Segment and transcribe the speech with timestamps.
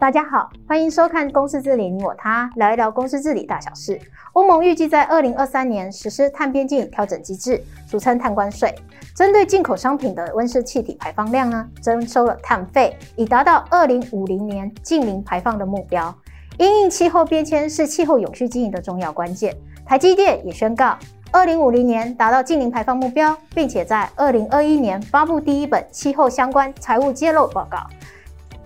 [0.00, 4.00] 大家好，欢迎收看《公司治理你我他》，聊一聊公司治理大小事。
[4.32, 8.74] 欧盟预计在二零二三年实施碳边境调整机制，俗称碳关税。
[9.14, 16.12] 针对进口商品的温室气体排放量呢，征收了碳费，以达到二零五零年净零排放的目标。
[16.56, 19.54] 因应气候变迁是气候永续经营的重要关键。
[19.84, 20.96] 台积电也宣告，
[21.30, 27.80] 二零五零年达到净零排放目标，并且在二零二一年发布第一本气候相关财务揭露报告。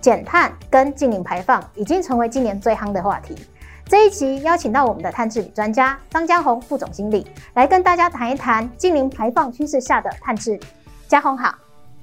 [0.05, 3.35] 减碳跟净零排放已经成为今年最夯的话题。
[3.87, 10.59] 这一集邀请到我们的碳治理专家张嘉宏副总经理来跟大家谈一谈净零排放趋势下的碳治理。
[11.07, 11.55] 嘉宏好，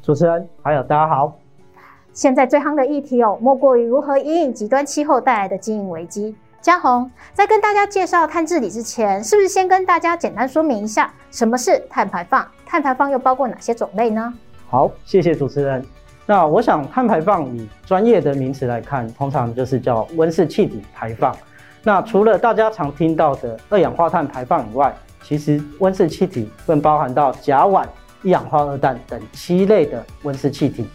[0.02, 1.38] 主持人还有大家好。
[2.12, 6.34] 现在最夯的议题哦，莫过于如何因应极端气候带来的经营危机。
[6.60, 12.44] 嘉宏在跟大家介绍碳治理之前，是不是先跟大家简单说明一下什么是碳排放？
[12.66, 14.34] 碳排放又包括哪些种类呢？
[14.68, 15.86] 好，谢谢主持人。
[16.24, 21.34] 那我想，碳排放以专业的名词来看，通常就是叫温室气体排放。
[21.82, 27.84] 那除了大家常听到的二氧化碳排放以外，其实温室气体更包含到甲烷、
[28.22, 30.86] 一氧化二氮等七类的温室气体。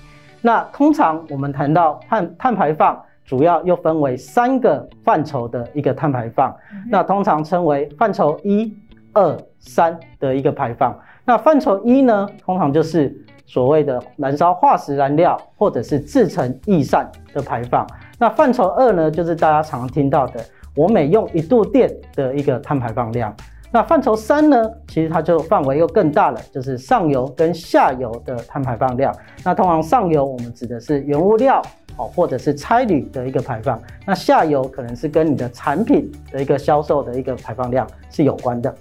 [0.42, 6.56] 那通常我们谈到碳碳排放，主要又分为三个范畴的一个碳排放。
[6.90, 8.74] 那通常称为范畴一、
[9.12, 10.98] 二、三的一个排放。
[11.26, 13.14] 那范畴一呢，通常就是
[13.48, 17.88] 所谓的燃烧化石燃料或者是制成易散的排放。
[18.20, 20.40] 那范畴二呢，就是大家常听到的，
[20.76, 23.34] 我每用一度电的一个碳排放量。
[23.72, 29.14] 那范畴三呢，其实它就范围又更大了，就是上游跟下游的碳排放量。
[29.44, 31.62] 那通常上游我们指的是原物料
[31.98, 33.80] 哦，或者是差旅的一个排放。
[34.06, 38.74] 那下游可能是跟你的产品的一个销售的一个排放量是有关的。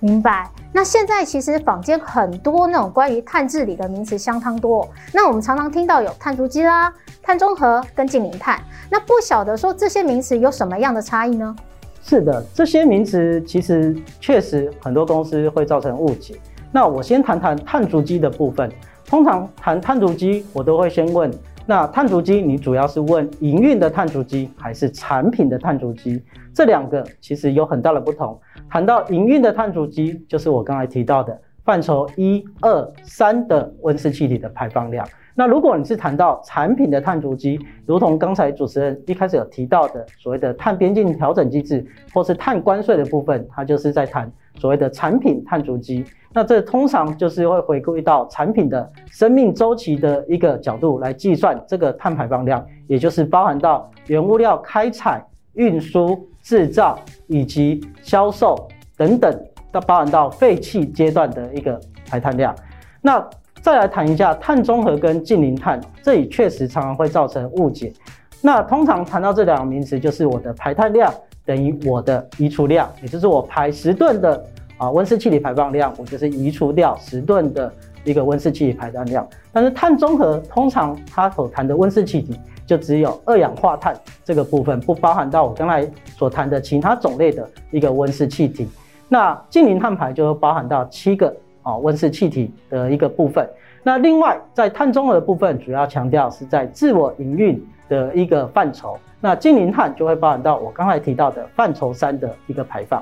[0.00, 0.50] 明白。
[0.72, 4.86] 那现在其实坊间很多那种关于碳治理的名词相当多。
[5.12, 8.60] 那我们常常听到有碳足迹啦、碳中和跟净零碳。
[8.90, 11.56] 那不晓得说这些名词有什么样的差异呢？
[12.02, 16.38] 是的，这些名词其实确实很多公司会造成误解。
[16.70, 18.70] 那我先谈谈碳足迹的部分。
[19.06, 21.30] 通常谈碳足迹，我都会先问。
[21.64, 26.22] 那碳足迹，你主要是问营运的碳足迹还是产品的碳足迹？
[26.54, 28.38] 这两个其实有很大的不同。
[28.68, 35.06] 谈到营运的碳足迹，就是我刚才提到的范畴一、二、三的温室气体的排放量。
[35.38, 46.04] 那如果你是谈到产品的碳足迹，如同刚才主持人一开始有提到的所谓的碳边境调整机制，或是碳关税的部分，它就是在谈所谓的产品碳足迹。
[46.32, 55.22] 那这通常就是会回归到产品的生命周期的一个角度来计算这个碳排放量，也就是包含到原物料开采、
[55.52, 56.96] 运输、制造
[57.26, 59.36] 以及销售等等，
[59.72, 62.54] 都包含到废弃阶段的一个排碳量。
[63.02, 63.28] 那
[63.60, 67.92] 再来谈一下碳中和跟净零碳，这里确实常常会造成误解。
[68.40, 71.12] 那通常谈到这两个名词，就是我的排碳量
[71.44, 74.44] 等于我的移除量，也就是我排十吨的。
[74.78, 77.72] 啊，温室气体排放量，我就是移除掉十吨的
[78.04, 79.26] 一个温室气体排放量。
[79.50, 85.88] 但是碳中和通常它所谈的温室气体就只有二氧化碳这个部分，不包含到我刚才
[86.18, 88.68] 所谈的其他种类的一个温室气体。
[89.08, 93.48] 那净零碳排就会包含到七个啊温室气体的一个部分。
[93.84, 98.98] 那另外在碳中和的部分，主要强调是在自我营运的一个范畴。
[99.20, 103.00] 那净零碳就会包含到我刚才提到的范畴三的一个排放。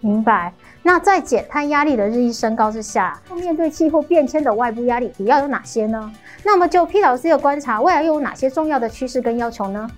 [0.00, 0.52] 明白。
[0.82, 6.10] 那在减碳压力的日益升高之下，面对气候变迁的外部压力主要有哪些呢？
[6.44, 9.88] 那么就 P 老师的观察，未来又有哪些重要的趋势跟要求呢？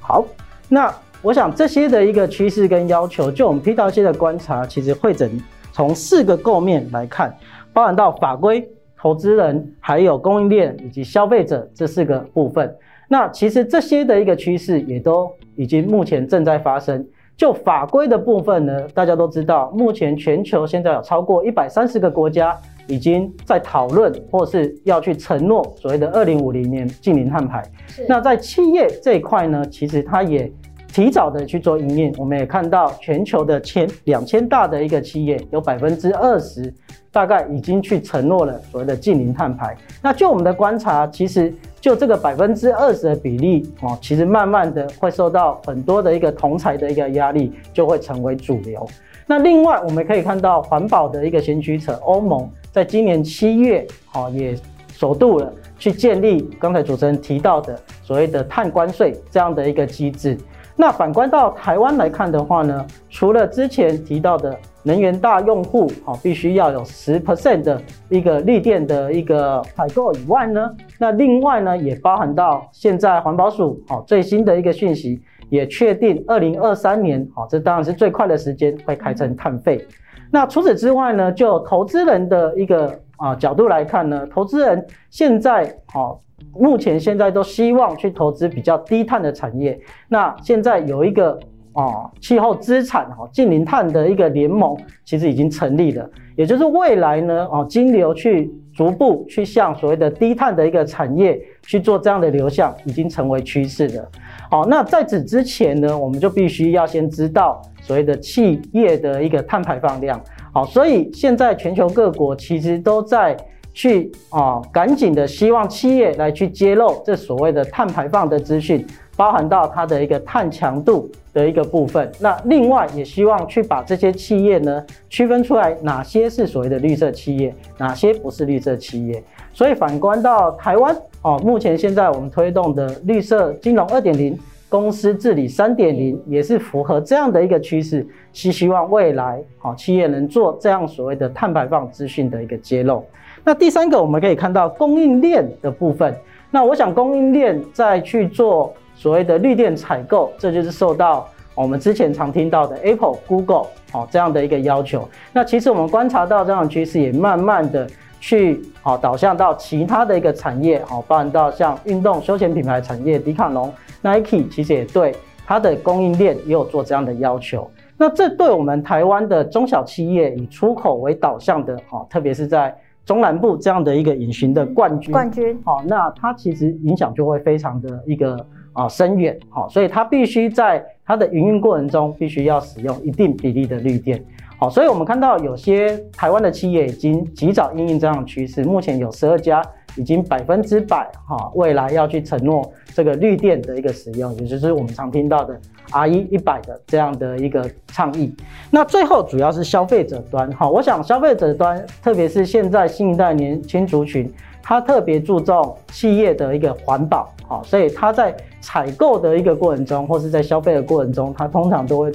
[0.00, 0.24] 好，
[0.68, 5.28] 那我想这些的一个趋势跟要求，就我们 P 老师的观察，其实会整
[5.72, 7.34] 从四个构面来看，
[7.72, 12.76] 包含到法规、投资人、还有供应链以及消费者这四个部分。
[13.08, 17.04] 那其实这些的一个趋势也都已经目前正在发生。
[17.38, 22.54] 就法规的部分呢，大家都知道，目前全球现在有超过一百三十个国家
[22.88, 27.62] 已经在讨论，或是要去承诺所谓的二零五零年净零碳排。
[28.08, 30.50] 那在企业这一块呢，其实它也
[30.92, 32.12] 提早的去做营运。
[32.18, 36.74] 我们也看到全球的前两千大的一个企业，有百分之二十
[37.18, 39.76] 大概已经去承诺了所谓的近零碳排。
[40.00, 41.52] 那就我们的观察，其实。
[41.80, 48.84] 就这个百分之二十的比例哦，其实慢慢的会受到很多的一个同侪的一个压力，就会成为主流。
[49.28, 54.58] 那另外我们可以看到环保的一个先驱者欧盟，在今年七月哦，也
[54.92, 60.36] 首度了去建立刚才主持人提到的所谓的碳关税这样的一个机制。
[60.80, 75.20] 那反观到台湾来看的话呢，除了之前提到的能源大用户，好，必须要有十 percent 的一个绿电的一个采购以外呢，那另外呢，也包含到现在环保署，好，最新的一个讯息，
[75.50, 79.84] 也确定二零二三年，好，这当然是最快的时间会开征碳费。
[80.30, 86.16] 那除此之外呢，就投资人的一个啊角度来看呢，投资人现在，啊。
[86.54, 89.78] 目前现在都希望去投资比较低碳的产业。
[90.08, 91.36] 那现在有一个
[91.72, 96.08] 啊气候资产哈净零碳的一个联盟，其实已经成立了。
[96.36, 104.08] 也就是未来呢啊金流去逐步去向所谓的低碳的一个产业去做这样的流向，已经成为趋势了。
[104.48, 110.20] 好，那在此之前呢，我们就必须要先知道所谓的企业的一个碳排放量。
[110.58, 113.36] 好，所以现在全球各国其实都在。
[113.74, 118.84] 去啊，赶紧的希望企业来去揭露这所谓的碳排放的资讯，
[119.16, 122.10] 包含到它的一个碳强度的一个部分。
[122.18, 129.22] 那另外也希望去把这些企业呢区分出来，哪些是所谓的绿色企业，哪些不是绿色企业。
[129.52, 134.36] 所以反观到台湾哦，目前现在我们推动的绿色金融二点零、
[134.68, 143.04] 公司治理三点零，也是符合这样的一个趋势，是希望未来好企业能做这样所谓的碳排放资讯的一个揭露。
[143.44, 146.14] 那第三个，我们可以看到供应链的部分。
[146.50, 155.08] 那我想，供应链在去做所谓的绿电采购，这就是受到我们之前常听到的 Apple、Google 哦这样的一个要求。
[155.32, 157.86] 那其实我们观察到这样的趋势，也慢慢的
[158.20, 163.72] 去啊导向到其他的一个产业哦，包含到像运动休闲品牌产业，迪卡侬、
[164.02, 165.14] Nike 其实也对
[165.46, 167.70] 它的供应链也有做这样的要求。
[167.96, 184.22] 那这对我们台湾的中小企业以出口为导向的哦，特别是在中南部这样的一个隐形的冠军，冠军，好，那它其实影响就会非常的一个啊深远，好，所以它必须在它的营运过程中必须要使用一定比例的绿电，
[184.58, 189.62] 好，所以我们看到有些台湾的企业已经及早应应这样的趋势，目前有十二家。
[189.96, 195.58] 已经百分之百哈，未来要去承诺这个绿电的一个使用，也就是我们常听到的
[195.90, 198.32] RE 一百的这样的一个倡议。
[198.70, 204.32] 那最后主要是消费者端哈，我想消费者端，特别是现在新一代年轻族群，
[204.62, 212.12] 他特别注重企业的一个环保哈，所以他在采购的一个过程中，或是在消费的过程中，他通常都会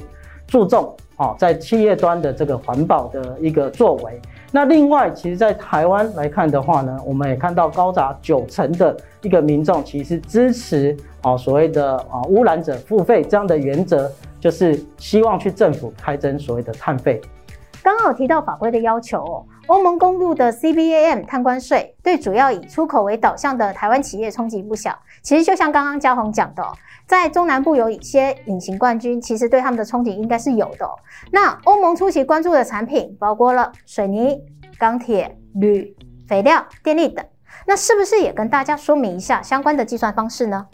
[0.48, 4.19] 注重哦，在企业端的这个环保的一个作为。
[4.51, 17.19] 那另外，其实，在台湾来看的话呢，我们也看到高达九成的一个民众其实支持哦所谓的啊污染者付费这样的原则，就是希望去政府开征所谓的碳费。
[17.84, 24.98] 刚好提到法规的要求哦，欧盟公布的 CBAM 碳关税对主要以出口为导向的台湾企业冲击不小。
[25.22, 26.64] 其实就像刚刚嘉宏讲的，
[27.06, 30.90] 在中南部有一些隐形冠军，其实对他们的冲击应该是有的。
[31.30, 34.40] 那欧盟初期关注的产品包括了水泥、
[34.80, 35.94] 钢铁、铝、
[36.26, 37.26] 肥料、电力等，
[37.68, 40.66] 那是不是也跟大家说明一下相关的计算方式呢？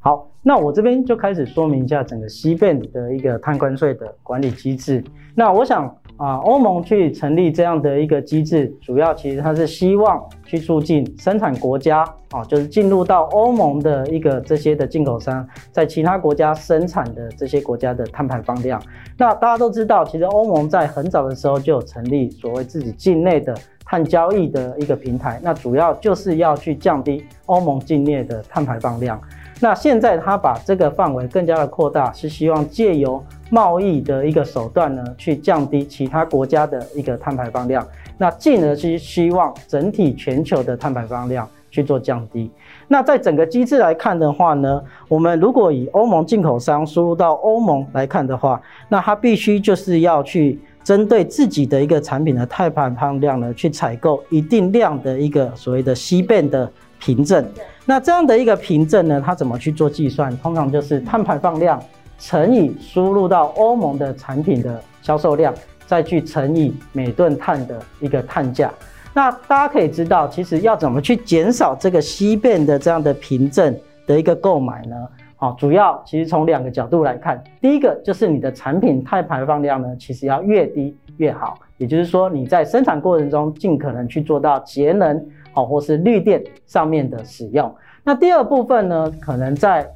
[0.00, 5.04] 好，那我这边就开始说明一下整个 CBAM 的一个碳关税的管理机制。
[5.36, 5.96] 那我想。
[6.16, 18.80] 啊，欧盟去成立这样的一个机制，主要其实它是希望去促进生产国家啊，就是进入到欧盟的一个这些的进口商，在其他国家生产的这些国家的碳排放量。
[19.18, 23.54] 那大家都知道，其实欧盟在很早的时候就有成立所谓自己境内的
[23.84, 29.20] 碳交易的一个平台，那主要就是要去降低欧盟境内的碳排放量。
[29.58, 37.86] 那现在它把这个范围更加的扩大，是希望借由贸易的一个手段呢，去降低其他国家的一个碳排放量，
[38.18, 42.50] 那进而是希望整体全球的碳排放量去做降低。
[42.86, 48.60] 那在整个机制来看的话呢，我们如果以欧盟进口商输入到欧盟来看的话，
[48.90, 56.70] 那它必须就是要去针对自己的一个产品的碳排放量呢，去采购一定量的一个所谓的 CBAM 的
[57.00, 57.42] 凭证。
[57.86, 60.36] 那这样的一个凭证呢，它怎么去做计算？
[60.38, 61.80] 通常就是碳排放量。
[62.18, 65.52] 乘以输入到欧盟的产品的销售量，
[65.84, 68.72] 再去乘以每吨碳的一个碳价。
[69.12, 74.96] 那大家可以知道，其实要怎么去减少这个西变的这样的凭证的一个购买呢？
[75.36, 81.58] 好，主要其实从两个角度来看，第一个就是你的产品碳排放量呢，其实要越低越好。
[81.76, 85.22] 也就是说，你在生产过程中尽可能去做到节能，
[85.56, 87.74] 哦，或是绿电上面的使用。
[88.04, 89.90] 那第二部分呢，可能在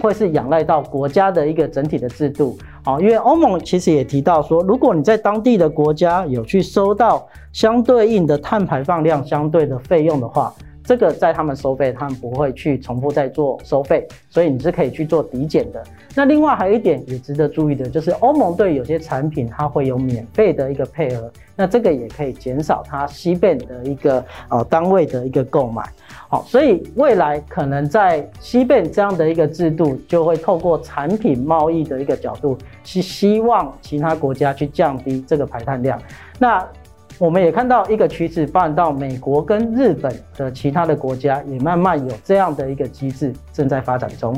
[0.00, 10.54] 会是仰赖到国家的一个整体的制度，啊，因为欧盟其实也提到说，如果你在当地的国家有去收到相对应的碳排放量相对的费用的话，
[10.90, 15.80] 这个在他们收费，他们不会去重复再做收费，所以你是可以去做抵减的。
[16.16, 25.84] 那另外还有一点也值得注意的，就是欧盟对有些产品它会有免费的一个配额，那这个也可以减少它西边的一个呃单位的一个购买。
[26.28, 36.02] 好，所以未来可能在西边这样的一个制度，就会透过产品贸易的一个角度，去希望其他国家去降低这个排碳量。
[36.36, 36.66] 那
[37.20, 44.34] 我们也看到一个趋势，发展到美国跟日本的其他的国家，也慢慢有这样的一个机制正在发展中。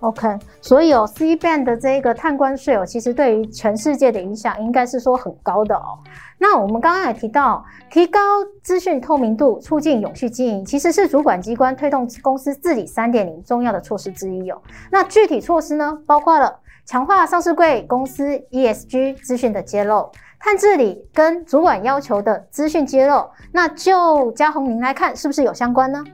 [0.00, 5.96] OK，所以有 CBAM 的这个碳关税哦，其实对于全世界的影响应该是说很高的哦。
[6.36, 8.20] 那我们刚刚也提到，提高
[8.60, 14.60] 资讯透明度，促进永续经营，其实是主管机关推动公司治理三点零重要的措施之一哦。
[14.90, 20.08] 那具体措施呢，包括了强化上市柜公司 ESG 资讯的揭露。
[20.38, 26.04] 碳治理跟主管要求的资讯揭露，那就嘉宏您来看是不是有相关呢？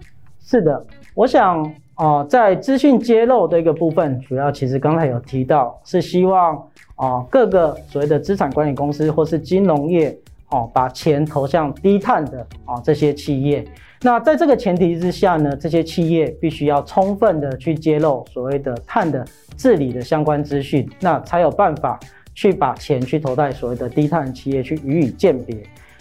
[0.41, 1.63] 是的，我想
[1.95, 6.57] 啊、在资讯揭露的一个部分，主要其实刚才有提到，是希望
[6.97, 10.17] 啊、各个所谓的资产管理公司或是金融业
[10.53, 13.65] 哦、把钱投向低碳的啊、这些企业。
[14.03, 21.99] 那在这个前提之下呢，这些企业必须要充分的去揭露所谓的碳的治理的相关资讯，那才有办法。
[22.35, 25.55] 去把钱去投在所谓的低碳企业去予以鉴别。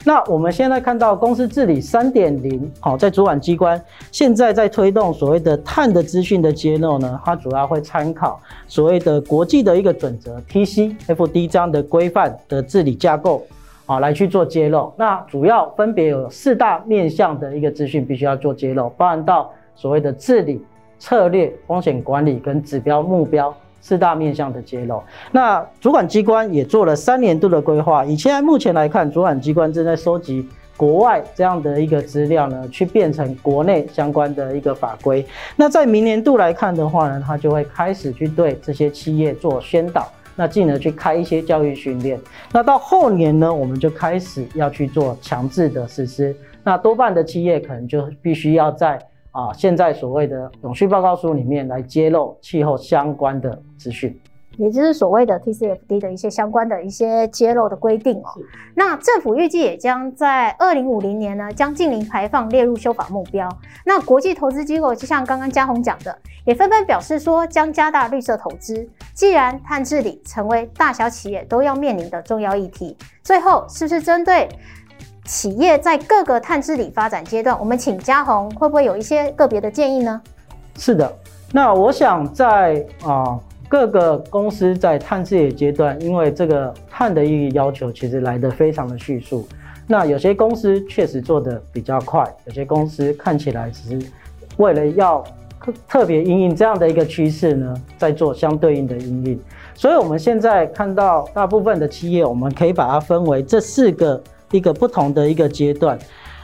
[0.06, 3.80] 那我们现在看到公司治理三点零，好，在主管机关
[4.14, 13.46] 现在在推动所谓的碳的资讯的揭露呢，它主要会参考所谓的国际的一个准则 TCFD 这样的规范的治理架构，
[13.92, 14.94] 啊，来去做揭露。
[14.96, 20.64] 那主要分别有四大面向的一个资讯必须要做揭露，包含到所谓的治理
[20.98, 23.54] 策略、风险管理跟指标目标。
[23.84, 28.06] 四大面向的揭露，那主管机关也做了三年度的规划。
[28.06, 35.26] 以现在目前来看，主管机关正在收集国外这样的一个资料呢，去变成国内相关的一个法规。
[35.56, 40.08] 那在明年度来看的话呢，它就会开始去对这些企业做宣导，
[40.42, 42.20] 那进而去开一些教育训练。
[42.52, 46.36] 那到后年呢，我们就开始要去做强制的实施。
[46.64, 49.00] 那多半的企业可能就必须要在。
[49.34, 54.14] 啊，现在所谓的永续报告书里面来揭露气候相关的资讯，
[54.58, 58.30] 也就是所谓的 TCFD 的一些相关的一些揭露的规定哦。
[58.76, 63.50] 那政府预计也将在二零五零年呢，将净零排放列入修法目标。
[63.86, 68.88] 那国际投资机构就像刚刚嘉宏讲的，也纷纷表示说将加大绿色投资。
[69.14, 74.48] 既然碳治理成为大小企业都要面临的重要议题，最后是不是针对？
[75.24, 80.20] 企业在各个碳治理发展阶段，我们请嘉宏会不会有一些个别的建议呢？
[80.76, 81.14] 是的，
[81.54, 83.40] 那我想在啊、呃、
[83.72, 89.48] 各个公司在碳治理阶段，因为这个碳的意义要求其实来得非常的迅速，
[89.88, 94.06] 那有些公司确实做得比较快，有些公司看起来只是
[94.58, 95.24] 为了要
[95.88, 99.40] 特别因应这样的一个趋势呢，在做相对应的因应。
[99.74, 104.22] 所以我们现在看到大部分的企业，我们可以把它分为这四个。
[104.54, 105.98] 一个不同的一个阶段，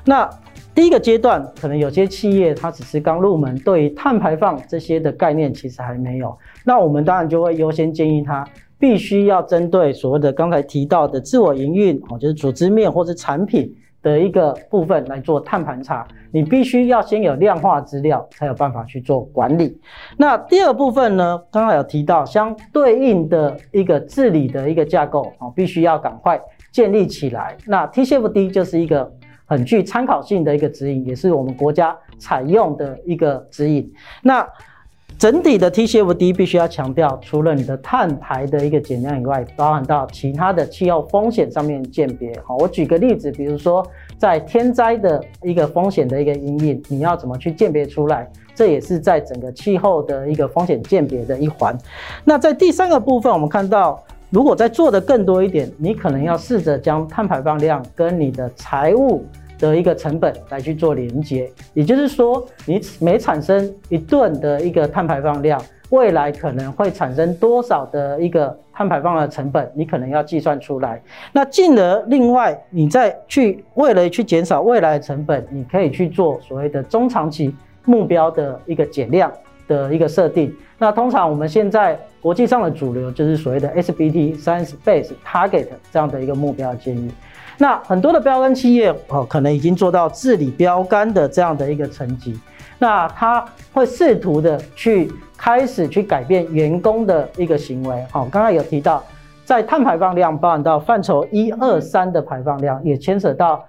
[0.05, 0.29] 那
[0.77, 6.37] 第一个阶段可能有些企业它只是刚入门，对于碳排放这些的概念其实还没有。
[6.63, 16.07] 那我们当然就会优先建议它必须要针对所谓的刚才提到的自我营运哦，就是组织面或者产品的一个部分来做碳盘查。
[16.31, 19.81] 你必须要先有量化资料，才有办法去做管理。
[20.15, 26.39] 那第二部分呢，刚才有提到相对应的一个治理的一个架构哦，必须要赶快。
[26.69, 29.11] 建立起来，那 TCFD 就是一个
[29.47, 33.91] 很具参考性的一个指引，也是我们国家采用的一个指引。
[34.21, 34.47] 那
[35.17, 42.31] 整体的 TCFD 必须要强调，除了你的碳排的一个减量以外，包含到其他的气候风险上面鉴别。
[42.45, 43.83] 好，我举个例子，比如说
[44.19, 48.29] 在天灾的一个风险的一个阴影，你要怎么去鉴别出来？
[48.53, 51.75] 这也是在整个气候的一个风险鉴别的一环。
[52.23, 54.03] 那在第三个部分，我们看到。
[54.29, 59.25] 如果再做得更多一点，你可能要试着将碳排放量跟你的财务
[59.57, 71.01] 的一个成本来去做连接，也就是说，你每产生一吨的一个碳排放量，未来可能会产生多少的一个碳排放的成本，你可能要计算出来。
[71.31, 77.55] 那进而另外，你再去为了去减少未来的成本，你可以去做所谓的中长期
[77.85, 79.31] 目标的一个减量
[79.67, 80.55] 的一个设定。
[80.77, 87.11] 那通常我们现在国际上的主流就是所谓的 SBT Science Base Target） 这样的一个目标建议。
[87.57, 92.39] 那很多的标杆企业哦，可能已经做到治理标杆的这样的一个层级。
[92.79, 93.43] 那他
[93.73, 98.05] 会试图的去开始去改变员工的一个行为。
[98.11, 99.03] 好，刚刚有提到，
[99.43, 103.65] 在碳排放量包含到范畴一二三的排放量，也牵扯到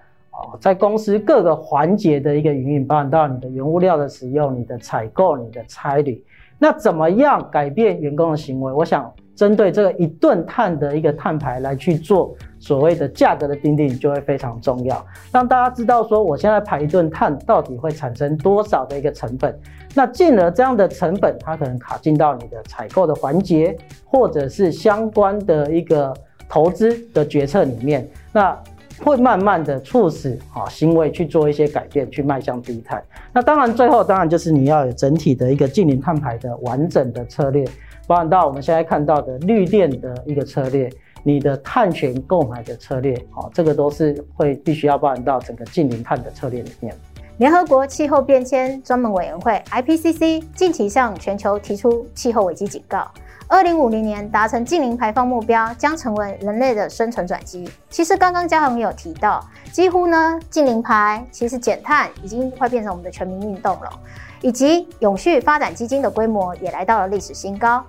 [0.60, 6.24] 在公司各个环节的一个营运，包含到你的原物料的使用、你的采购、你的差旅，
[6.58, 8.72] 那怎么样改变员工的行为？
[8.72, 19.58] 我想针对这个一顿碳的一个碳排来去做所谓的价格的订定，就会非常重要，让大家知道说我现在排一顿碳到底会产生多少的一个成本，
[19.94, 26.14] 那进而这样的成本，它可能卡进到你的采购的环节，或者是相关的一个
[26.48, 28.56] 投资的决策里面，那。
[29.02, 33.02] 会慢慢的促使啊行为去做一些改变，去迈向低碳。
[33.32, 37.64] 那当然，最后当然就是你要有整体的一个净零碳排的完整的策略，
[38.06, 40.90] 包含到我们现在看到的绿电的一个策略，
[41.22, 46.94] 你的碳权购买的策略，啊，这个都是会必须要包含到整个净零碳的策略里面。
[47.38, 53.08] 联合国气候变迁专门委员会 IPCC 近期向全球提出气候危机警告。
[53.50, 57.68] 二零五零年达成净零排放目标，将成为人类的生存转机。
[57.88, 63.90] 其实刚刚嘉恒也有提到，几乎呢净零排，其实减碳已经快变成我们的全民运动了，
[64.42, 67.82] 以及永续发展基金的规模也来到了历史新高。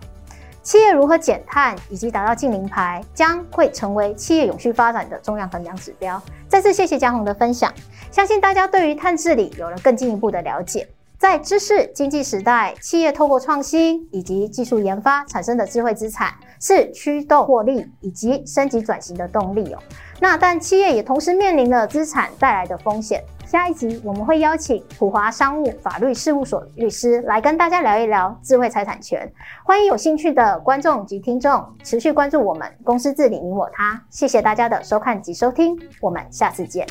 [0.64, 6.22] 企业如何减碳以及达到净零排，将会成为企业永续发展的重要衡量指标。
[6.48, 7.74] 再次谢谢嘉恒的分享，
[8.12, 10.88] 相信大家对于碳治理有了更进一步的了解。
[11.20, 19.80] 在知识经济时代，企业透过创新以及技术研发产生的智慧资产，是驱动获利以及升级转型的动力哦。
[20.22, 23.22] 那但企业也同时面临了资产带来的风险。
[23.46, 29.30] 下一集我们会邀请普华商务法律事务所律师来跟大家聊一聊智慧财产权。
[29.66, 34.02] 欢迎有兴趣的观众及听众持续关注我们公司治理你我他。
[34.10, 36.88] 谢谢大家的收看及收听，我们下次见。